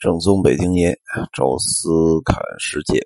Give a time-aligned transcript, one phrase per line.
[0.00, 0.96] 正宗北京爷，
[1.32, 1.90] 宙斯
[2.24, 3.04] 看世界，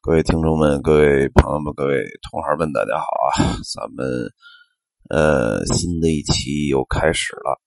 [0.00, 3.58] 各位听众们、各位朋友们、各位同行们，大家好啊！
[3.74, 4.06] 咱们
[5.10, 7.60] 呃新的一期又开始了。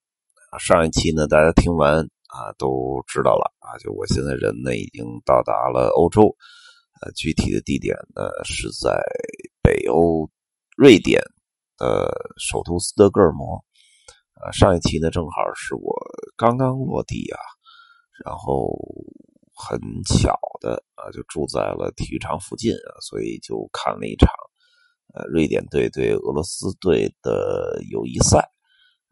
[0.58, 1.98] 上一期呢，大家听完
[2.28, 6.34] 啊都知道了啊，就我现在人呢已经到达了欧洲，
[7.02, 8.98] 呃，具体的地点呢是在
[9.62, 10.26] 北欧
[10.78, 11.20] 瑞典
[11.76, 13.62] 的首都斯德哥尔摩。
[14.40, 15.94] 呃，上一期呢正好是我
[16.38, 17.36] 刚刚落地啊。
[18.24, 18.72] 然后
[19.54, 24.30] 很巧的啊，就住在了体育场附近啊，所以就看了一场
[25.14, 28.48] 呃瑞典队对俄罗斯队的友谊赛。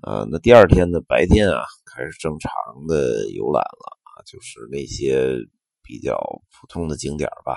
[0.03, 2.51] 呃，那第二天的白天啊，开始正常
[2.87, 5.35] 的游览了啊，就是那些
[5.83, 6.17] 比较
[6.53, 7.57] 普通的景点吧。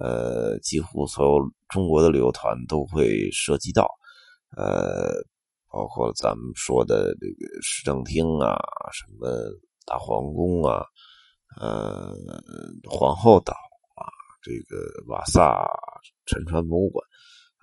[0.00, 3.86] 呃，几乎所有中国的旅游团都会涉及到，
[4.56, 5.12] 呃，
[5.70, 8.56] 包括咱们说的这个市政厅啊，
[8.92, 9.26] 什么。
[9.86, 10.84] 大皇宫啊，
[11.60, 12.12] 呃，
[12.90, 13.54] 皇后岛
[13.94, 14.04] 啊，
[14.42, 15.64] 这个瓦萨
[16.26, 17.02] 沉船博物馆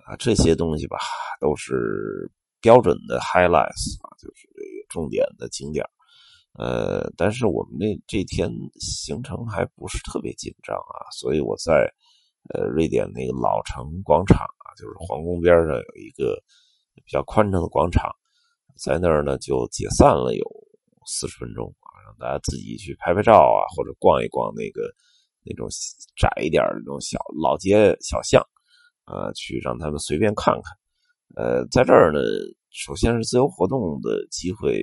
[0.06, 0.98] 啊，这些东西吧，
[1.38, 2.30] 都是
[2.62, 5.84] 标准的 highlights 啊，就是这个重点的景点
[6.58, 8.50] 呃，但是我们那这天
[8.80, 11.92] 行程还不是特别紧张啊，所以我在
[12.54, 16.42] 呃瑞典那个老城广场啊，就是皇宫边上有一个
[16.94, 18.10] 比较宽敞的广场，
[18.78, 20.44] 在那儿呢就解散了有
[21.06, 21.74] 四十分钟。
[22.04, 24.82] 让大家自己去拍拍照啊，或者逛一逛那个
[25.42, 25.66] 那种
[26.16, 28.42] 窄一点的那种小老街小巷，
[29.04, 30.62] 啊，去让他们随便看看。
[31.36, 32.20] 呃，在这儿呢，
[32.70, 34.80] 首先是自由活动的机会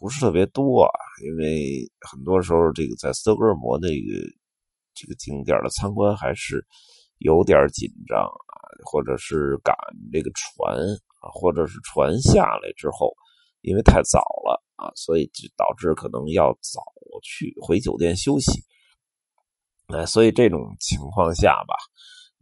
[0.00, 4.22] 不是特别多啊，因为很多时候这个在斯德哥尔摩那个
[4.94, 6.64] 这个景点的参观还是
[7.18, 9.76] 有点紧张啊，或者是赶
[10.12, 10.78] 这个船
[11.20, 13.12] 啊，或者是船下来之后。
[13.64, 16.82] 因为太早了啊，所以就导致可能要早
[17.22, 18.64] 去回酒店休息。
[19.86, 21.74] 哎，所以这种情况下吧，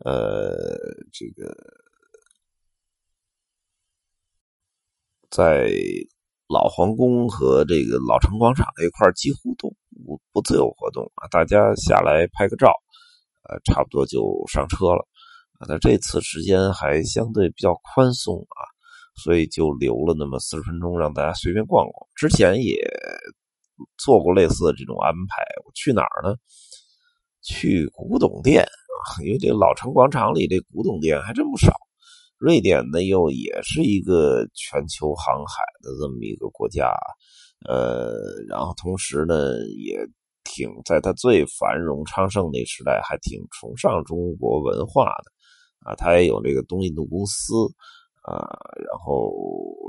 [0.04, 0.56] 呃，
[1.12, 1.54] 这个
[5.30, 5.70] 在
[6.48, 9.68] 老皇宫和这个老城广场那块几乎都
[10.06, 12.72] 不不自由活动啊，大家下来拍个照，
[13.48, 15.06] 呃，差不多就上车了。
[15.58, 18.79] 啊那这次时间还相对比较宽松啊。
[19.16, 22.08] 所以就留了那么四十分钟，让大家随便逛逛。
[22.14, 22.76] 之前也
[23.98, 25.42] 做过类似的这种安排。
[25.64, 26.36] 我去哪儿呢？
[27.42, 31.72] 去古董店啊，因为这老城广场里这古董店还真不少。
[32.38, 36.90] 瑞典呢，又也是一个全球航海的这么一个国家，
[37.68, 38.14] 呃，
[38.48, 39.34] 然后同时呢，
[39.84, 39.98] 也
[40.44, 45.94] 挺在它最繁荣昌盛那时代，还挺崇尚中国文化的啊。
[45.94, 47.54] 它也有这个东印度公司。
[48.22, 48.36] 啊，
[48.76, 49.32] 然后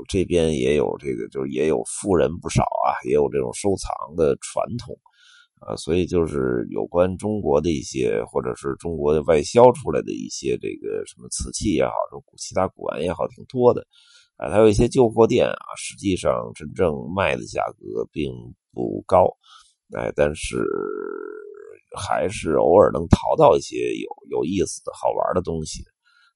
[0.08, 4.98] 这边也有这个，就是也有富人不少啊，也有这种收藏的传统
[5.60, 13.86] 啊，所以就是有关中国的一些，或者是中国的外销出来的一些这个什么瓷器也好，什么其他古玩也好，挺多的
[14.38, 14.50] 啊。
[14.50, 18.32] 还有一些旧货店啊，实际上真正卖的价格并
[18.72, 19.26] 不高，
[19.94, 20.64] 哎，但是
[21.96, 25.84] 还是偶尔能淘到一些有有意思的好玩的东西。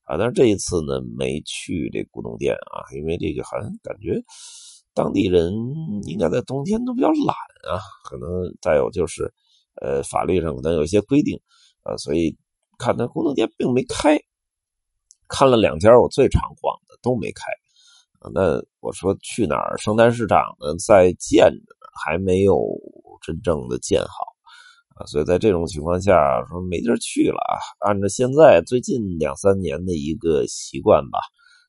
[0.07, 4.23] 啊，但是这一次呢，没去这古董店啊，因为这个好像感觉
[4.95, 5.53] 当地人
[6.05, 7.35] 应该在冬天都比较懒
[7.69, 8.29] 啊，可能
[8.63, 9.31] 再有就是，
[9.83, 11.39] 呃，法律上可能有一些规定
[11.83, 12.37] 啊，所以
[12.79, 14.17] 看那古董店并没开，
[15.29, 17.43] 看了两家我最常逛的都没开
[18.21, 18.31] 啊。
[18.33, 19.77] 那我说去哪儿？
[19.79, 22.65] 圣诞市场呢，在建着呢，还没有
[23.21, 24.36] 真正的建好。
[24.97, 27.55] 啊，所以在这种情况下，说没地儿去了啊。
[27.87, 31.19] 按照现在最近两三年的一个习惯吧，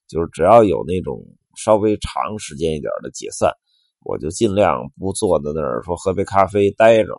[0.07, 1.21] 就是只要有那种
[1.57, 3.51] 稍微长时间一点的解散，
[4.05, 7.13] 我就尽量不坐在那儿说喝杯咖啡待着。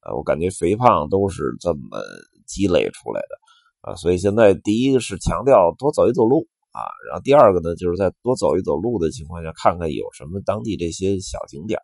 [0.00, 1.98] 啊，我感觉肥胖都是这么
[2.46, 3.96] 积累出来的啊。
[3.96, 11.80] 所以现在第一个是强调多走一走路啊，然后第二个呢，就是在多走一走路的情况下，看看有什么当地这些小景点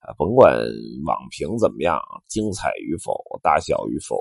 [0.00, 0.56] 啊，甭管
[1.04, 4.16] 网评怎么样，精彩与否，大小与否，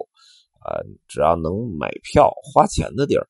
[0.60, 3.28] 啊，只要能买票花钱的地儿，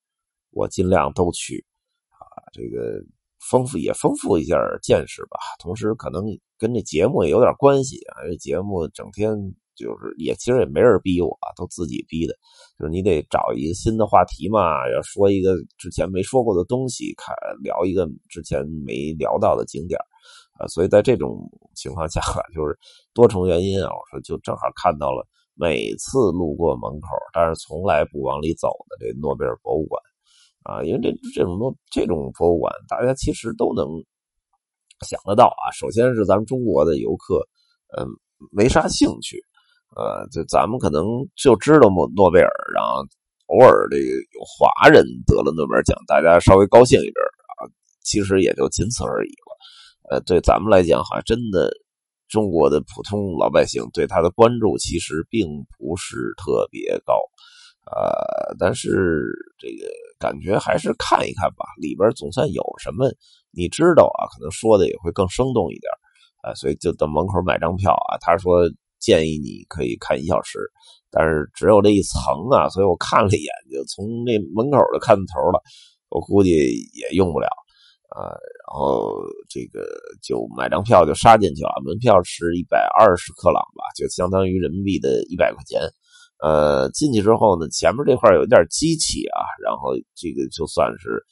[0.51, 1.65] 我尽量都去，
[2.09, 2.23] 啊，
[2.53, 3.03] 这个
[3.49, 5.37] 丰富也丰富一下见识吧。
[5.59, 6.23] 同时，可能
[6.57, 8.23] 跟这节目也有点关系啊。
[8.27, 9.35] 这节目整天
[9.75, 12.33] 就是也其实也没人逼我，都自己逼的，
[12.79, 19.99] 就是你得找一个新的话题嘛，要说一个之前没说过的东西，看聊一个之前没聊到的景点。
[20.59, 22.21] 啊，所以在这种情况下，
[22.53, 22.77] 就是
[23.13, 23.89] 多重原因啊。
[23.89, 30.01] 我说就正好看到了，每次路过门口，但是从来不往里走的这诺贝尔博物馆
[30.63, 33.85] 啊，因为这这种诺这种博物馆，大家其实都能
[35.05, 35.71] 想得到啊。
[35.71, 37.45] 首先是咱们中国的游客，
[37.97, 38.07] 嗯，
[38.51, 39.37] 没啥兴趣
[39.95, 41.03] 呃，就咱们可能
[41.35, 43.03] 就知道诺诺贝尔，然后
[43.47, 47.23] 偶尔这个有华人得了诺贝尔奖，大家稍微高兴一阵
[47.59, 47.67] 啊，
[48.03, 49.54] 其实也就仅此而已了。
[50.09, 51.71] 呃，对咱们来讲，好像真的
[52.27, 55.47] 中国的普通老百姓对他的关注其实并
[55.77, 57.19] 不是特别高。
[57.85, 59.87] 呃，但是这个
[60.17, 63.11] 感觉还是看一看吧，里边总算有什么
[63.51, 65.91] 你知道啊，可能说的也会更生动一点
[66.41, 68.17] 啊，所以就到门口买张票啊。
[68.19, 68.67] 他说
[68.99, 70.59] 建议你可以看一小时，
[71.11, 75.61] 但是只有这一层啊，所以我看了一眼，就从那门口就看头了，
[76.09, 77.47] 我估计也用不了
[78.09, 78.29] 啊。
[78.67, 79.15] 然后
[79.49, 79.87] 这个
[80.21, 85.81] 就买张票就杀进去了，门票是一百二十克朗吧，就相当于人民币的一百块钱。
[86.43, 91.23] 呃，进去之后呢，前面这块有点机器啊，然后这个就算是，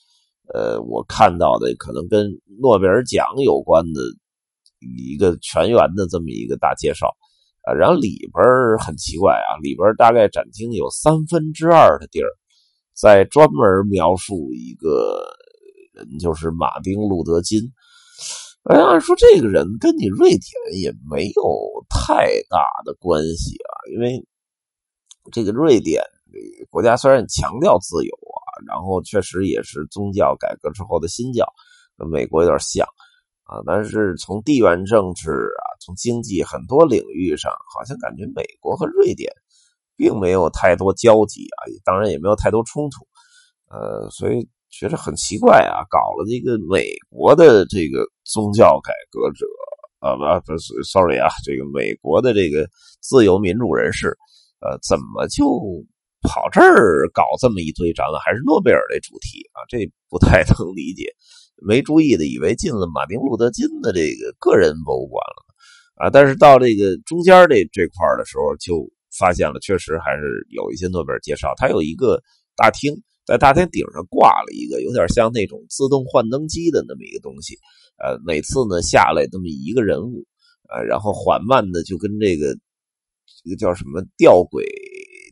[0.53, 2.31] 呃，我看到的可能跟
[2.61, 3.99] 诺贝尔奖有关的
[4.79, 7.07] 一个全员的这么一个大介绍
[7.63, 8.43] 啊，然后里边
[8.79, 12.29] 很奇怪啊，里边大概展厅有三分之二的地儿
[12.95, 15.21] 在专门描述一个
[15.93, 17.71] 人，就是马丁·路德·金。
[18.63, 20.41] 哎，按说这个人跟你瑞典
[20.81, 24.25] 也没有太大的关系啊，因为。
[25.31, 26.03] 这个瑞典
[26.69, 31.47] 国家虽然强调自由啊，然后确实也是宗教改革之后的新教，
[31.97, 32.85] 跟美国有点像
[33.45, 39.31] 啊，但是从地缘政治啊，从经济很多领域上，好像感觉美国和瑞典
[39.95, 43.07] 并没有太多交集啊，当然也没有太多冲突，
[43.69, 49.45] 呃，所以觉得很奇怪啊，搞了这个美国的这个宗教改革者
[49.99, 52.67] 啊，不不是，sorry 啊，这个美国的这个
[52.99, 54.17] 自由民主人士。
[54.65, 55.43] 呃，怎么就
[56.21, 58.19] 跑这儿搞这么一堆展览？
[58.25, 59.59] 还是诺贝尔的主题啊？
[59.67, 59.77] 这
[60.09, 61.13] 不太能理解。
[61.61, 66.09] 没注意的，以为进了马丁路德金的这个个人博物馆了啊！
[66.09, 68.89] 但是到这个中间这这块的时候，就
[69.19, 71.53] 发现了，确实还是有一些诺贝尔介绍。
[71.57, 72.21] 它有一个
[72.55, 72.93] 大厅，
[73.25, 77.55] 在大厅顶上挂了一个有点像那种自动幻灯机的那么一个东西。
[77.97, 80.25] 呃，每次呢下来那么一个人物，
[80.69, 82.57] 呃，然后缓慢的就跟这个。
[83.43, 84.65] 这个叫什么吊轨、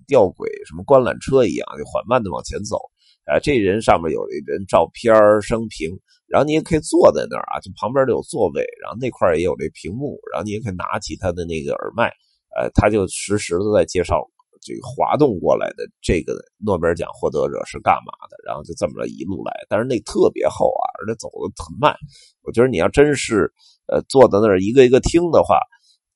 [0.06, 2.78] 吊轨什么观览车一样，就缓慢的往前走。
[3.24, 5.92] 啊，这人上面有一人照片生平，
[6.28, 12.12] 然后你也可以坐在那儿啊，就旁边都有座位，然后那块也有这屏幕，然后你也可以拿起他的那个耳麦，
[12.58, 14.20] 呃，他就实时的在介绍
[14.62, 19.52] 这个滑动过来的这个诺贝尔奖获得者是干嘛的，然后就这么着一路来。
[19.68, 21.96] 但是那特别厚啊，而且走的很慢。
[22.44, 23.52] 我觉得你要真是
[23.88, 25.58] 呃坐在那儿一个一个听的话。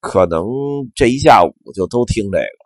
[0.02, 0.46] 可能
[0.94, 2.62] 这一下午就都听这个，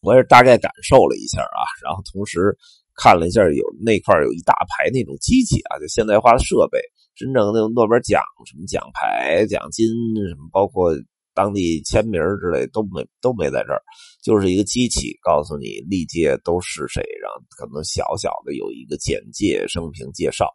[0.00, 2.56] 我也大概感受了一下啊，然后同时
[2.94, 6.80] 看了一下有那块有一大排那种机器啊，就现代化的设备，
[7.14, 9.84] 真正的诺贝尔奖什么奖牌、奖金
[10.26, 10.90] 什么，包括
[11.38, 13.80] 当地签名之类都没都没在这儿，
[14.24, 20.46] 就是一个机器告诉你历届都是谁，然后可能小小的有一个简介、生平介绍，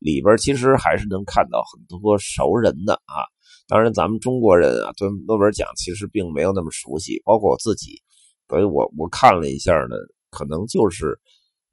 [0.00, 3.22] 里边其实还是能看到很多熟人的啊。
[3.68, 8.02] 当然，咱们中国人啊，对诺贝尔奖其实并没有那么熟悉，包括我自己。
[8.48, 9.94] 所以我我看了一下呢，
[10.28, 11.16] 可能就是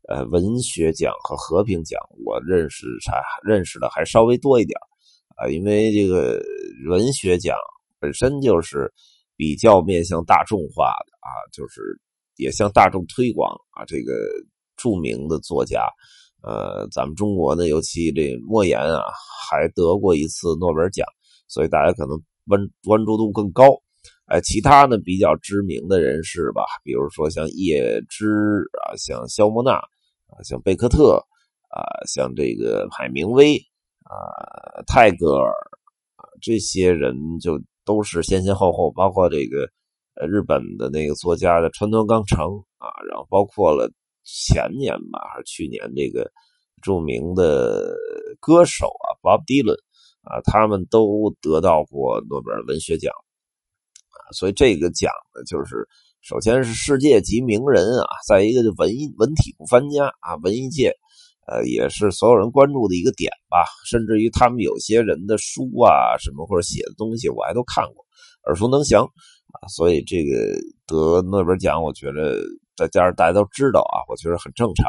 [0.08, 4.78] 呃文学奖和和平奖，我认识才认识的还稍微多一点
[5.36, 5.50] 啊。
[5.50, 6.40] 因为这个
[6.88, 7.58] 文学奖
[8.00, 8.92] 本身就是
[9.36, 11.82] 比较面向大众化的啊，就是
[12.38, 13.86] 也向大众推广啊。
[13.86, 14.14] 这个
[14.78, 15.88] 著名的作家，
[16.42, 19.04] 呃，咱们中国呢，尤其这莫言啊，
[19.50, 21.06] 还得过一次诺贝尔奖。
[21.48, 22.16] 所以大家可能
[22.48, 23.66] 关关注度更高，
[24.28, 28.30] 哎，其他呢比较知名的人士吧，比如说像叶芝
[28.84, 31.16] 啊，像肖莫纳啊，像贝克特
[31.70, 33.58] 啊，像这个海明威
[34.04, 35.50] 啊，泰戈尔
[36.18, 39.68] 啊，这些人就都是先先后后，包括这个
[40.14, 42.38] 呃日本的那个作家的川端康成
[42.78, 43.92] 啊，然后包括了
[44.24, 46.30] 前年吧还是去年这个
[46.84, 47.96] 著名的
[48.40, 49.80] 歌手啊，Bob Dylan。
[50.22, 53.12] 啊，他们都得到过诺贝尔文学奖
[54.12, 55.88] 啊，所以这个奖呢，就是
[56.22, 60.94] 首先是世界级名人啊，再一个就文艺文体不分家啊，文艺界，
[61.50, 63.66] 呃，也是所有人关注的一个点吧。
[63.86, 68.06] 甚至于他们有些人的书啊，什么或者写的东西，我还都看过，
[68.46, 69.68] 耳熟能详啊。
[69.68, 70.34] 所以这个
[70.86, 72.40] 得诺贝尔奖，我觉得
[72.78, 74.86] 再加上大家都知道啊，我觉得很正常。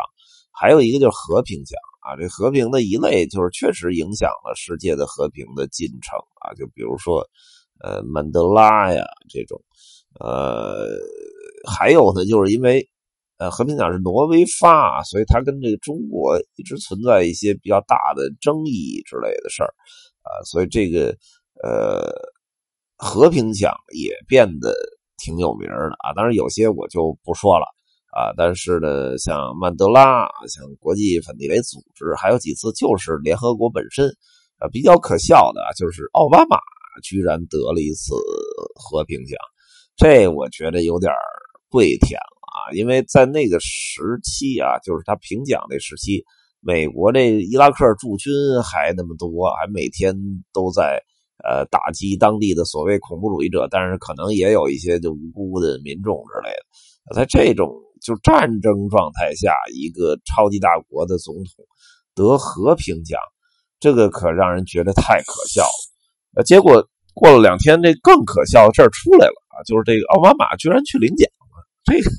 [0.53, 1.79] 还有一个就是和平奖。
[2.03, 7.23] 啊，这和平的一类就是确实影响了世界的和平的进程啊，就比如说，
[7.85, 9.61] 呃，曼德拉呀这种，
[10.19, 10.89] 呃，
[11.71, 12.89] 还有呢，就是因为，
[13.41, 19.73] 呃，和平奖是挪威发，所以它跟这个中国一直存在一些比较大的争议之类的事儿
[20.21, 21.17] 啊，所以这个
[21.65, 22.13] 呃，
[22.99, 24.75] 和平奖也变得
[25.17, 26.13] 挺有名的啊。
[26.15, 27.65] 当然有些我就不说了
[28.13, 28.29] 啊。
[28.37, 34.07] 但是呢，像曼德拉，像国际反地雷组织，还有几次就是联合国本身
[34.59, 36.59] 啊，比较可笑的就是奥巴马
[37.03, 38.13] 居然得了一次
[38.75, 39.39] 和平奖，
[39.97, 41.11] 这我觉得有点
[41.71, 42.75] 跪舔了啊。
[42.75, 46.25] 因为在那个时期啊，就是他评奖那时期。
[46.63, 48.31] 美国这伊拉克驻军
[48.63, 50.15] 还那么多，还每天
[50.53, 51.03] 都在
[51.43, 57.17] 呃打击当地的所谓恐怖主义者，但是可能也有一些就无辜的民众之类的。
[57.17, 61.65] 在这种就战争状态下，一个超级大国的总统
[62.15, 63.19] 得和平奖，
[63.81, 66.37] 这个可让人觉得太可笑了。
[66.37, 72.11] 呃，结果过了两天，这更可笑的事儿出来了啊，就是这个奥巴马居然去领奖了，这个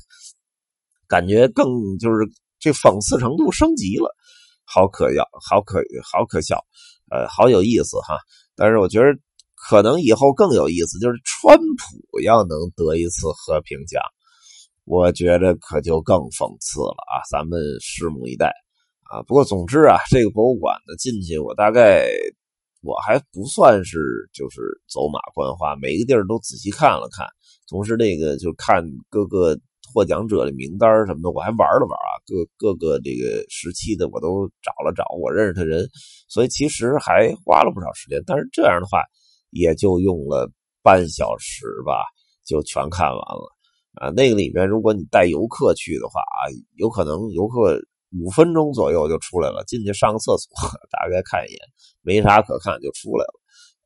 [1.12, 1.68] 感觉更
[2.00, 2.15] 就是
[2.58, 4.15] 这讽刺程度升级了。
[4.63, 6.63] 好可笑，好可好可笑，
[7.12, 8.15] 呃，好有意思哈。
[8.56, 9.08] 但是我觉得
[9.53, 14.01] 可能以后更有意思，就是川普要能得一次和平奖，
[14.86, 17.20] 我觉得可就更讽刺了啊。
[17.30, 18.53] 咱们拭目以待
[19.03, 19.22] 啊。
[19.24, 22.08] 不过总之啊，这个博物馆呢进去，我大概
[22.82, 24.00] 我还不算是
[24.32, 27.27] 就是走马观花，每个地儿都仔细看了看，
[27.68, 29.60] 同时那个就看各个。
[29.93, 35.88] 获奖者的名单什么的，我还玩了玩啊，各各个这个时期的我都找了找，我认识的人，
[36.27, 38.21] 所以其实还花了不少时间。
[38.25, 39.03] 但是这样的话，
[39.50, 40.50] 也就用了
[40.81, 42.05] 半小时吧，
[42.45, 43.55] 就全看完了
[43.95, 44.10] 啊。
[44.10, 47.79] 那个里面，如果你带游客去的话啊，有可能游客
[48.19, 50.50] 五分钟左右就出来了，进去上个厕所，
[50.89, 51.60] 大概看一眼，
[52.01, 53.41] 没啥可看就出来了。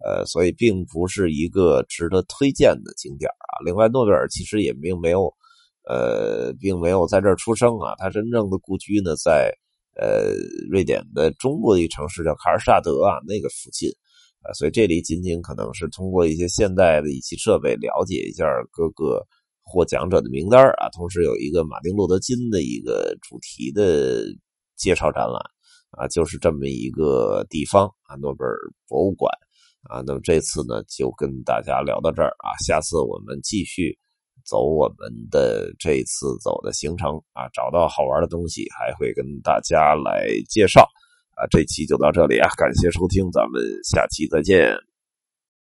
[0.06, 3.64] 呃，所以并不是一个值得推荐的景点啊。
[3.66, 5.34] 另外，诺贝尔其实也并没有。
[5.88, 9.52] 呃，并没有在这儿出生啊，他真正的故居呢，在
[9.96, 10.34] 呃
[10.68, 13.88] 瑞典的中部的一城市叫卡尔萨德啊，那个附近
[14.42, 19.24] 啊，所以这里仅仅可能是通过一些现代的仪器设备了解一下各个
[19.62, 24.24] 获奖者的名单啊，同时有一个马丁路德金的一个主题的
[24.76, 25.40] 介绍展览
[25.92, 29.32] 啊，就是这么一个地方啊，诺贝尔博物馆
[29.84, 33.96] 啊，那么这次呢就跟大家聊到这儿啊，下次我们继续。
[34.46, 40.82] 走我们的这次走的行程啊，找到好玩的东西，还会跟大家来介绍
[41.36, 41.46] 啊。
[41.50, 44.95] 这期就到这里啊，感谢收听，咱们下期再见。